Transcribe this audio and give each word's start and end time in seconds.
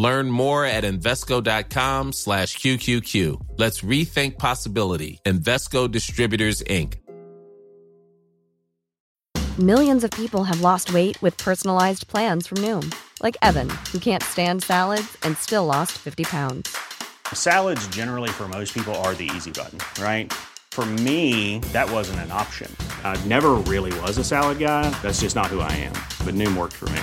Learn 0.00 0.30
more 0.30 0.64
at 0.64 0.82
Invesco.com 0.82 2.12
slash 2.14 2.56
QQQ. 2.56 3.48
Let's 3.58 3.82
rethink 3.82 4.38
possibility. 4.38 5.20
Investco 5.26 5.90
Distributors, 5.90 6.62
Inc. 6.62 6.94
Millions 9.58 10.02
of 10.02 10.10
people 10.12 10.44
have 10.44 10.62
lost 10.62 10.94
weight 10.94 11.20
with 11.20 11.36
personalized 11.36 12.08
plans 12.08 12.46
from 12.46 12.56
Noom, 12.58 12.94
like 13.22 13.36
Evan, 13.42 13.68
who 13.92 13.98
can't 13.98 14.22
stand 14.22 14.62
salads 14.62 15.18
and 15.22 15.36
still 15.36 15.66
lost 15.66 15.92
50 15.98 16.24
pounds. 16.24 16.74
Salads, 17.34 17.86
generally, 17.88 18.30
for 18.30 18.48
most 18.48 18.72
people, 18.72 18.94
are 19.04 19.14
the 19.14 19.30
easy 19.36 19.50
button, 19.50 19.78
right? 20.02 20.32
For 20.70 20.86
me, 20.86 21.58
that 21.74 21.90
wasn't 21.90 22.20
an 22.20 22.32
option. 22.32 22.74
I 23.04 23.22
never 23.26 23.50
really 23.68 23.92
was 24.00 24.16
a 24.16 24.24
salad 24.24 24.58
guy. 24.60 24.88
That's 25.02 25.20
just 25.20 25.36
not 25.36 25.48
who 25.48 25.60
I 25.60 25.72
am. 25.72 25.96
But 26.24 26.34
Noom 26.36 26.56
worked 26.56 26.76
for 26.76 26.88
me. 26.88 27.02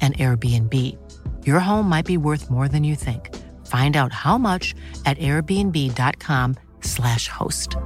an 0.00 0.12
Airbnb. 0.12 0.96
Your 1.44 1.60
home 1.60 1.88
might 1.88 2.06
be 2.06 2.16
worth 2.16 2.48
more 2.50 2.68
than 2.68 2.84
you 2.84 2.94
think. 2.94 3.34
Find 3.66 3.96
out 3.96 4.12
how 4.12 4.38
much 4.38 4.76
at 5.04 5.18
airbnb.com/slash 5.18 7.28
host. 7.28 7.76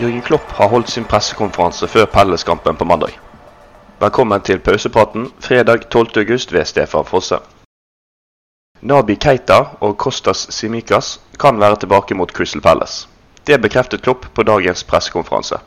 Jørgen 0.00 0.22
Klopp 0.22 0.42
har 0.42 0.68
holdt 0.68 0.90
sin 0.90 1.04
pressekonferanse 1.04 1.88
før 1.88 2.06
Palace-kampen 2.06 2.76
på 2.76 2.84
mandag. 2.84 3.18
Velkommen 4.00 4.40
til 4.40 4.58
pausepraten 4.58 5.32
fredag 5.40 5.78
12.8 5.94 6.54
ved 6.54 6.64
Stefan 6.64 7.04
Fosse. 7.04 7.38
Nabi 8.80 9.14
Keita 9.14 9.58
og 9.80 9.98
Kostas 9.98 10.46
Simikas 10.54 11.20
kan 11.40 11.60
være 11.60 11.76
tilbake 11.76 12.14
mot 12.14 12.30
Crystal 12.30 12.62
Palace. 12.62 13.08
Det 13.46 13.60
bekreftet 13.60 14.02
Klopp 14.02 14.26
på 14.34 14.42
dagens 14.42 14.84
pressekonferanse. 14.84 15.58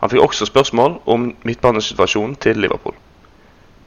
Han 0.00 0.10
fikk 0.10 0.22
også 0.24 0.46
spørsmål 0.46 1.00
om 1.06 1.34
midtbanesituasjonen 1.44 2.36
til 2.36 2.56
Liverpool. 2.56 2.94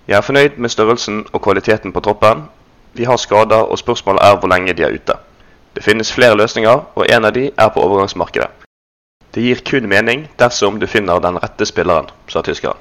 Jeg 0.08 0.18
er 0.18 0.22
fornøyd 0.22 0.58
med 0.58 0.70
størrelsen 0.70 1.26
og 1.34 1.42
kvaliteten 1.42 1.94
på 1.94 2.00
troppen. 2.00 2.44
Vi 2.94 3.04
har 3.04 3.18
skader, 3.18 3.56
og 3.72 3.80
spørsmålet 3.80 4.22
er 4.24 4.36
hvor 4.40 4.50
lenge 4.50 4.74
de 4.74 4.84
er 4.84 4.94
ute. 4.94 5.14
Det 5.76 5.84
finnes 5.84 6.14
flere 6.14 6.38
løsninger, 6.38 6.82
og 6.96 7.06
en 7.10 7.26
av 7.26 7.34
de 7.34 7.52
er 7.58 7.70
på 7.70 7.82
overgangsmarkedet. 7.82 8.50
Det 9.34 9.42
gir 9.42 9.62
kun 9.66 9.88
mening 9.90 10.28
dersom 10.40 10.80
du 10.80 10.88
finner 10.88 11.20
den 11.20 11.40
rette 11.42 11.66
spilleren, 11.66 12.12
sa 12.28 12.42
tyskeren. 12.42 12.78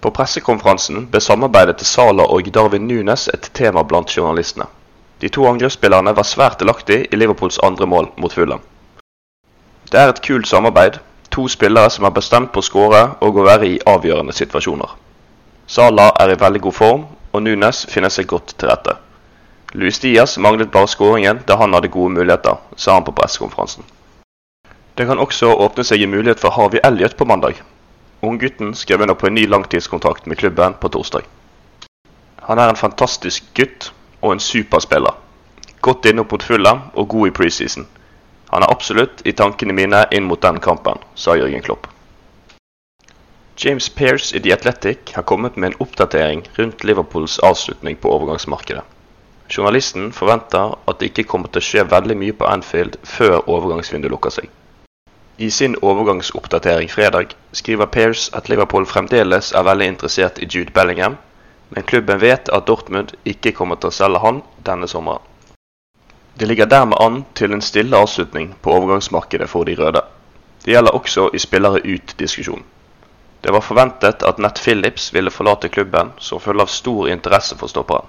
På 0.00 0.10
pressekonferansen 0.10 1.06
ble 1.10 1.20
samarbeidet 1.20 1.76
til 1.78 1.86
Sala 1.86 2.26
og 2.26 2.50
Darwin 2.54 2.86
Nunes 2.86 3.28
et 3.34 3.50
tema 3.54 3.82
blant 3.82 4.16
journalistene. 4.16 4.66
De 5.20 5.28
to 5.28 5.46
angrepsspillerne 5.46 6.16
var 6.16 6.26
svært 6.26 6.60
delaktige 6.60 7.06
i 7.12 7.16
Liverpools 7.16 7.58
andre 7.62 7.86
mål 7.86 8.10
mot 8.16 8.32
Fulham. 8.32 8.60
Det 9.92 10.00
er 10.00 10.08
et 10.08 10.22
kult 10.22 10.48
samarbeid. 10.48 10.98
To 11.38 11.44
spillere 11.46 11.86
som 11.94 12.02
er 12.02 12.10
bestemt 12.10 12.48
på 12.50 12.58
å 12.58 12.66
skåre 12.66 13.00
og 13.22 13.36
å 13.38 13.42
være 13.46 13.66
i 13.70 13.76
avgjørende 13.86 14.34
situasjoner. 14.34 14.90
Sala 15.70 16.08
er 16.18 16.32
i 16.32 16.38
veldig 16.40 16.62
god 16.64 16.74
form, 16.74 17.04
og 17.30 17.42
Nunes 17.44 17.84
finner 17.92 18.10
seg 18.10 18.26
godt 18.32 18.56
til 18.58 18.66
rette. 18.66 18.96
Luis 19.78 20.00
Diaz 20.02 20.34
manglet 20.42 20.72
bare 20.74 20.90
skåringen 20.90 21.44
da 21.46 21.54
han 21.60 21.76
hadde 21.76 21.92
gode 21.94 22.10
muligheter, 22.16 22.56
sa 22.74 22.96
han 22.96 23.06
på 23.06 23.14
pressekonferansen. 23.14 23.86
Det 24.98 25.06
kan 25.06 25.22
også 25.22 25.52
åpne 25.62 25.84
seg 25.86 26.02
en 26.02 26.10
mulighet 26.16 26.42
for 26.42 26.56
Harvey 26.56 26.82
Elliot 26.82 27.14
på 27.14 27.28
mandag. 27.30 27.60
Unggutten 28.18 28.74
skrev 28.74 29.04
under 29.06 29.14
på 29.14 29.28
en 29.30 29.38
ny 29.38 29.46
langtidskontrakt 29.46 30.26
med 30.26 30.42
klubben 30.42 30.74
på 30.80 30.90
torsdag. 30.90 31.22
Han 32.48 32.58
er 32.58 32.72
en 32.72 32.82
fantastisk 32.82 33.46
gutt 33.54 33.92
og 34.24 34.34
en 34.34 34.42
superspiller. 34.42 35.14
Godt 35.86 36.10
inne 36.10 36.26
mot 36.26 36.42
fulle 36.42 36.74
og 36.98 37.08
god 37.14 37.30
i 37.30 37.36
preseason. 37.38 37.86
Han 38.48 38.64
er 38.64 38.72
absolutt 38.72 39.24
i 39.28 39.32
tankene 39.36 39.76
mine 39.76 40.06
inn 40.10 40.24
mot 40.24 40.40
den 40.40 40.60
kampen, 40.64 41.00
sa 41.14 41.36
Jørgen 41.36 41.64
Klopp. 41.64 41.88
James 43.58 43.88
Pearce 43.88 44.36
i 44.36 44.40
The 44.40 44.52
Athletic 44.54 45.12
har 45.14 45.22
kommet 45.22 45.56
med 45.56 45.72
en 45.72 45.80
oppdatering 45.84 46.44
rundt 46.56 46.84
Liverpools 46.84 47.38
avslutning 47.38 47.96
på 47.96 48.12
overgangsmarkedet. 48.14 48.84
Journalisten 49.50 50.12
forventer 50.12 50.76
at 50.86 51.00
det 51.00 51.10
ikke 51.10 51.26
kommer 51.32 51.50
til 51.52 51.60
å 51.60 51.66
skje 51.66 51.84
veldig 51.90 52.16
mye 52.20 52.36
på 52.38 52.46
Anfield 52.46 52.96
før 53.02 53.40
overgangsvinduet 53.48 54.12
lukker 54.12 54.34
seg. 54.36 54.48
I 55.38 55.50
sin 55.54 55.76
overgangsoppdatering 55.82 56.90
fredag 56.90 57.34
skriver 57.52 57.86
Pearce 57.86 58.30
at 58.36 58.48
Liverpool 58.48 58.86
fremdeles 58.86 59.52
er 59.52 59.66
veldig 59.66 59.86
interessert 59.92 60.38
i 60.42 60.48
Jude 60.50 60.74
Bellingham, 60.74 61.16
men 61.70 61.86
klubben 61.86 62.20
vet 62.20 62.48
at 62.48 62.66
Dortmund 62.66 63.12
ikke 63.24 63.52
kommer 63.58 63.76
til 63.76 63.92
å 63.92 63.98
selge 63.98 64.22
han 64.24 64.40
denne 64.66 64.88
sommeren. 64.90 65.22
Det 66.38 66.46
ligger 66.46 66.66
dermed 66.66 66.98
an 67.00 67.24
til 67.34 67.52
en 67.52 67.62
stille 67.62 67.98
avslutning 67.98 68.52
på 68.62 68.70
overgangsmarkedet 68.70 69.48
for 69.50 69.66
de 69.66 69.74
røde. 69.74 70.02
Det 70.62 70.70
gjelder 70.70 70.94
også 70.94 71.30
i 71.34 71.40
spillere 71.42 71.80
ut-diskusjonen. 71.82 72.62
Det 73.40 73.50
var 73.54 73.64
forventet 73.66 74.22
at 74.22 74.38
Nett 74.38 74.60
Phillips 74.62 75.08
ville 75.14 75.34
forlate 75.34 75.68
klubben 75.68 76.12
som 76.18 76.38
følge 76.40 76.62
av 76.62 76.70
stor 76.70 77.10
interesse 77.10 77.58
for 77.58 77.70
stopperen. 77.74 78.06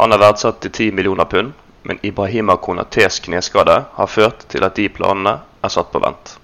Han 0.00 0.12
er 0.12 0.22
verdsatt 0.24 0.62
til 0.64 0.72
10 0.72 0.90
millioner 0.96 1.28
pund, 1.28 1.52
men 1.82 2.00
Ibrahima 2.02 2.56
Konatés 2.56 3.20
kneskade 3.20 3.76
har 3.92 4.12
ført 4.16 4.48
til 4.48 4.64
at 4.64 4.80
de 4.80 4.88
planene 4.88 5.38
er 5.60 5.76
satt 5.76 5.92
på 5.92 6.00
vent. 6.00 6.38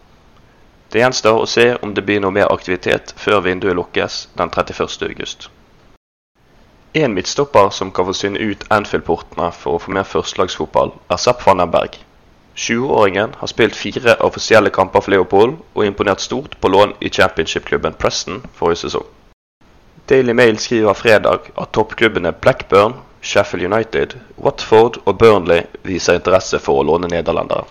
Det 0.93 1.00
gjenstår 1.00 1.41
å 1.41 1.48
se 1.48 1.71
om 1.81 1.97
det 1.97 2.04
blir 2.04 2.21
noe 2.21 2.37
mer 2.37 2.53
aktivitet 2.53 3.16
før 3.16 3.41
vinduet 3.48 3.77
lukkes 3.77 4.27
den 4.37 4.53
31. 4.53 5.48
En 6.93 7.15
midtstopper 7.15 7.71
som 7.71 7.91
kan 7.91 8.07
forsvinne 8.09 8.39
ut 8.39 8.65
Anfield-portene 8.73 9.51
for 9.53 9.77
å 9.77 9.83
få 9.83 9.93
mer 9.93 10.07
førstelagsfotball, 10.09 10.95
er 11.11 11.21
Sepp 11.21 11.43
van 11.47 11.61
den 11.61 11.73
Berg. 11.73 11.99
20-åringen 12.57 13.35
har 13.37 13.51
spilt 13.53 13.77
fire 13.77 14.17
offisielle 14.25 14.71
kamper 14.73 15.05
for 15.05 15.13
Leopold 15.13 15.59
og 15.75 15.85
imponert 15.85 16.25
stort 16.25 16.57
på 16.61 16.71
lån 16.73 16.95
i 17.01 17.11
championship-klubben 17.13 17.99
Preston 18.01 18.41
forrige 18.57 18.87
sesong. 18.87 19.05
Daily 20.09 20.33
Mail 20.33 20.59
skriver 20.59 20.95
fredag 20.95 21.51
at 21.57 21.73
toppklubbene 21.77 22.33
Blackburn, 22.33 22.95
Sheffield 23.21 23.67
United, 23.73 24.15
Watford 24.37 25.01
og 25.05 25.19
Burnley 25.19 25.67
viser 25.83 26.17
interesse 26.17 26.60
for 26.63 26.81
å 26.81 26.87
låne 26.87 27.10
nederlenderen. 27.13 27.66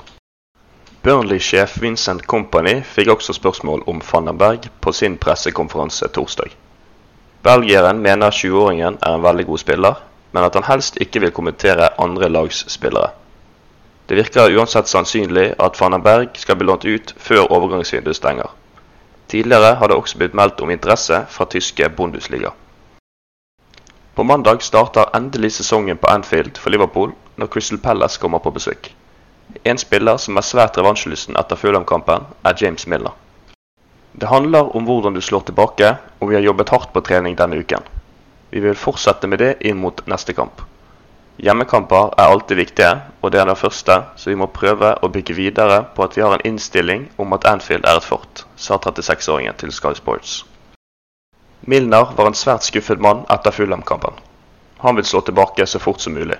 Burnley-sjef 1.05 1.79
Vincent 1.81 2.27
Company 2.27 2.79
fikk 2.81 3.13
også 3.15 3.33
spørsmål 3.37 3.83
om 3.89 4.03
van 4.11 4.29
den 4.29 4.37
Berg 4.37 4.69
på 4.81 4.93
sin 4.93 5.17
pressekonferanse 5.21 6.09
torsdag. 6.13 6.53
Belgieren 7.45 7.99
mener 8.01 8.33
20-åringen 8.33 8.95
er 9.05 9.15
en 9.15 9.21
veldig 9.21 9.43
god 9.45 9.59
spiller, 9.61 9.99
men 10.33 10.43
at 10.43 10.55
han 10.57 10.65
helst 10.65 10.95
ikke 11.01 11.21
vil 11.21 11.31
kommentere 11.31 11.91
andre 12.01 12.29
lags 12.29 12.63
spillere. 12.73 13.11
Det 14.09 14.17
virker 14.17 14.53
uansett 14.57 14.89
sannsynlig 14.89 15.51
at 15.61 15.77
van 15.81 15.93
den 15.93 16.03
Berg 16.05 16.39
skal 16.41 16.57
bli 16.57 16.65
lånt 16.65 16.85
ut 16.85 17.13
før 17.17 17.51
overgangsvinduet 17.53 18.17
stenger. 18.17 18.49
Tidligere 19.29 19.75
har 19.77 19.87
det 19.87 19.97
også 19.97 20.17
blitt 20.17 20.33
meldt 20.33 20.61
om 20.61 20.73
interesse 20.73 21.19
fra 21.29 21.45
tyske 21.45 21.89
Bundesliga. 21.89 22.49
På 24.15 24.23
mandag 24.23 24.61
starter 24.65 25.13
endelig 25.13 25.51
sesongen 25.59 25.97
på 25.97 26.09
Anfield 26.09 26.57
for 26.57 26.73
Liverpool 26.73 27.13
når 27.35 27.51
Crystal 27.53 27.77
Palace 27.77 28.21
kommer 28.21 28.41
på 28.41 28.53
besøk. 28.57 28.89
En 29.63 29.77
spiller 29.77 30.17
som 30.17 30.37
er 30.37 30.49
svært 30.49 30.77
revansjelysten 30.81 31.37
etter 31.37 31.61
Fulham-kampen, 31.61 32.25
er 32.45 32.57
James 32.61 32.87
Miller. 32.87 33.13
Det 34.17 34.25
handler 34.31 34.75
om 34.75 34.85
hvordan 34.87 35.13
du 35.13 35.21
slår 35.21 35.41
tilbake, 35.49 35.89
og 36.19 36.29
vi 36.29 36.35
har 36.37 36.43
jobbet 36.45 36.69
hardt 36.71 36.93
på 36.93 37.01
trening 37.03 37.35
denne 37.35 37.57
uken. 37.59 37.83
Vi 38.49 38.61
vil 38.63 38.77
fortsette 38.79 39.27
med 39.27 39.41
det 39.43 39.49
inn 39.67 39.81
mot 39.81 39.99
neste 40.07 40.31
kamp. 40.33 40.61
Hjemmekamper 41.43 42.13
er 42.15 42.31
alltid 42.31 42.57
viktige, 42.57 42.93
og 43.19 43.33
det 43.33 43.41
er 43.41 43.49
den 43.49 43.59
første, 43.59 43.97
så 44.15 44.29
vi 44.31 44.37
må 44.39 44.47
prøve 44.55 44.93
å 45.03 45.09
bygge 45.11 45.35
videre 45.35 45.81
på 45.97 46.05
at 46.05 46.15
vi 46.15 46.23
har 46.23 46.37
en 46.37 46.45
innstilling 46.47 47.09
om 47.19 47.35
at 47.35 47.43
Anfield 47.51 47.83
er 47.83 47.99
et 47.99 48.07
fort, 48.07 48.45
sa 48.55 48.79
36-åringen 48.79 49.59
til 49.59 49.75
Sky 49.75 49.91
Sports. 49.99 50.45
Milner 51.67 52.15
var 52.15 52.31
en 52.31 52.39
svært 52.39 52.63
skuffet 52.63 53.03
mann 53.03 53.25
etter 53.27 53.51
Fulham-kampen. 53.51 54.15
Han 54.79 54.95
vil 54.95 55.11
slå 55.11 55.25
tilbake 55.27 55.67
så 55.67 55.83
fort 55.83 55.99
som 55.99 56.15
mulig. 56.15 56.39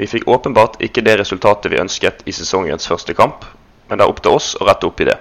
Vi 0.00 0.08
fikk 0.08 0.28
åpenbart 0.32 0.80
ikke 0.80 1.04
det 1.04 1.20
resultatet 1.20 1.72
vi 1.72 1.84
ønsket 1.84 2.24
i 2.24 2.32
sesongens 2.32 2.88
første 2.88 3.12
kamp, 3.12 3.44
men 3.88 3.98
det 3.98 4.06
er 4.06 4.16
opp 4.16 4.24
til 4.24 4.40
oss 4.40 4.54
å 4.56 4.64
rette 4.64 4.88
opp 4.88 5.04
i 5.04 5.12
det. 5.12 5.20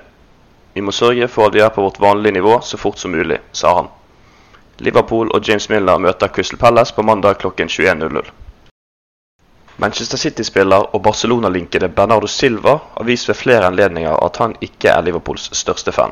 Vi 0.75 0.81
må 0.83 0.91
sørge 0.91 1.27
for 1.31 1.47
at 1.47 1.55
vi 1.55 1.61
er 1.63 1.69
på 1.71 1.83
vårt 1.85 2.01
vanlige 2.03 2.35
nivå 2.35 2.57
så 2.61 2.77
fort 2.77 2.99
som 2.99 3.13
mulig, 3.15 3.37
sa 3.55 3.69
han. 3.77 3.85
Liverpool 4.83 5.29
og 5.31 5.47
James 5.47 5.69
Milner 5.71 6.01
møter 6.03 6.27
Crystal 6.27 6.59
Palace 6.59 6.91
på 6.95 7.05
mandag 7.07 7.37
klokken 7.39 7.71
21.00. 7.71 8.27
Manchester 9.79 10.19
City-spiller 10.19 10.89
og 10.91 11.01
Barcelona-linkede 11.03 11.87
Bernardo 11.95 12.27
Silva 12.27 12.73
har 12.97 13.07
vist 13.07 13.29
ved 13.31 13.39
flere 13.39 13.69
anledninger 13.71 14.19
at 14.27 14.41
han 14.43 14.57
ikke 14.67 14.91
er 14.91 15.07
Liverpools 15.07 15.47
største 15.55 15.95
fan. 15.95 16.11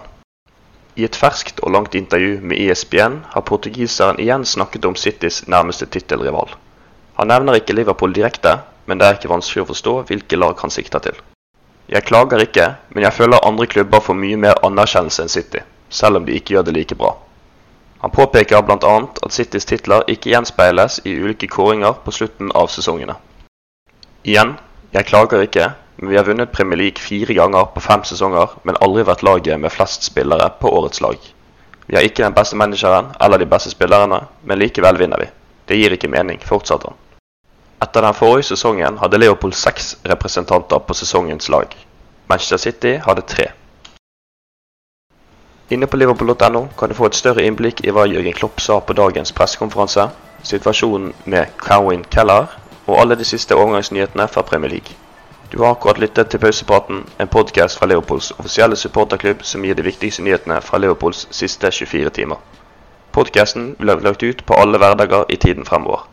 I 0.95 1.10
et 1.10 1.19
ferskt 1.19 1.60
og 1.60 1.75
langt 1.75 2.00
intervju 2.00 2.39
med 2.39 2.63
ESPN 2.63 3.19
har 3.36 3.48
portugiseren 3.50 4.24
igjen 4.24 4.48
snakket 4.48 4.88
om 4.88 4.95
Citys 4.95 5.44
nærmeste 5.48 5.92
tittelrival. 5.92 6.56
Han 7.19 7.27
nevner 7.27 7.60
ikke 7.60 7.75
Liverpool 7.75 8.15
direkte, 8.15 8.62
men 8.86 9.00
det 9.00 9.10
er 9.10 9.19
ikke 9.19 9.36
vanskelig 9.36 9.68
å 9.68 9.71
forstå 9.74 10.00
hvilke 10.07 10.39
lag 10.39 10.56
han 10.63 10.71
sikter 10.71 11.04
til. 11.04 11.19
Jeg 11.90 12.06
klager 12.08 12.40
ikke, 12.40 12.70
men 12.96 13.04
jeg 13.04 13.14
føler 13.14 13.44
andre 13.44 13.68
klubber 13.68 14.00
får 14.00 14.16
mye 14.16 14.40
mer 14.40 14.60
anerkjennelse 14.64 15.26
enn 15.26 15.32
City, 15.32 15.60
selv 15.90 16.20
om 16.20 16.26
de 16.26 16.38
ikke 16.38 16.56
gjør 16.56 16.70
det 16.70 16.76
like 16.78 16.96
bra. 16.96 17.12
Han 18.04 18.12
påpeker 18.12 18.64
bl.a. 18.64 18.94
at 19.26 19.32
Citys 19.36 19.68
titler 19.68 20.04
ikke 20.12 20.32
gjenspeiles 20.32 21.02
i 21.08 21.14
ulike 21.20 21.48
kåringer 21.48 22.00
på 22.04 22.12
slutten 22.12 22.52
av 22.56 22.72
sesongene. 22.72 23.16
Igjen, 24.24 24.56
jeg 24.96 25.08
klager 25.08 25.44
ikke, 25.44 25.70
men 26.00 26.12
vi 26.12 26.18
har 26.20 26.28
vunnet 26.28 26.52
Premier 26.52 26.80
League 26.80 27.04
fire 27.04 27.36
ganger 27.36 27.70
på 27.76 27.84
fem 27.84 28.04
sesonger, 28.08 28.58
men 28.64 28.80
aldri 28.84 29.06
vært 29.08 29.24
laget 29.24 29.60
med 29.60 29.72
flest 29.72 30.08
spillere 30.08 30.50
på 30.60 30.72
årets 30.72 31.04
lag. 31.04 31.20
Vi 31.88 31.96
har 31.96 32.08
ikke 32.08 32.24
den 32.24 32.36
beste 32.36 32.60
manageren 32.60 33.12
eller 33.20 33.40
de 33.40 33.48
beste 33.48 33.72
spillerne, 33.72 34.24
men 34.44 34.60
likevel 34.60 35.00
vinner 35.00 35.20
vi. 35.20 35.30
Det 35.68 35.80
gir 35.80 35.96
ikke 35.96 36.12
mening, 36.12 36.40
fortsatte 36.44 36.92
han. 36.92 37.03
Etter 37.84 38.06
den 38.06 38.14
forrige 38.16 38.44
sesongen 38.54 38.98
hadde 39.02 39.18
Leopold 39.18 39.56
seks 39.60 39.98
representanter 40.08 40.80
på 40.80 40.94
sesongens 40.96 41.50
lag. 41.50 41.74
Manchester 42.30 42.58
City 42.58 42.94
hadde 43.06 43.22
tre. 43.28 43.50
Inne 45.70 45.88
på 45.88 45.98
liverpool.no 45.98 46.68
kan 46.80 46.90
du 46.90 46.96
få 46.96 47.10
et 47.10 47.18
større 47.18 47.44
innblikk 47.44 47.82
i 47.84 47.92
hva 47.92 48.06
Jørgen 48.08 48.36
Klopp 48.38 48.62
sa 48.62 48.78
på 48.80 48.96
dagens 48.96 49.34
pressekonferanse, 49.36 50.06
situasjonen 50.44 51.12
med 51.26 51.58
Cowan 51.58 52.06
Keller 52.14 52.56
og 52.86 53.00
alle 53.02 53.18
de 53.20 53.28
siste 53.28 53.58
overgangsnyhetene 53.58 54.30
fra 54.32 54.46
Premier 54.48 54.72
League. 54.76 54.96
Du 55.52 55.60
har 55.64 55.76
akkurat 55.76 56.00
lyttet 56.00 56.30
til 56.30 56.40
Pausepraten, 56.40 57.04
en 57.20 57.28
podkast 57.28 57.80
fra 57.80 57.90
Leopolds 57.90 58.32
offisielle 58.38 58.80
supporterklubb 58.80 59.44
som 59.44 59.66
gir 59.66 59.76
de 59.76 59.90
viktigste 59.90 60.24
nyhetene 60.24 60.62
fra 60.62 60.80
Leopolds 60.80 61.28
siste 61.32 61.72
24 61.72 62.16
timer. 62.22 62.40
Podkasten 63.12 63.74
blir 63.80 64.02
lagt 64.08 64.24
ut 64.24 64.46
på 64.46 64.58
alle 64.58 64.78
hverdager 64.78 65.26
i 65.30 65.36
tiden 65.36 65.66
fremover. 65.66 66.12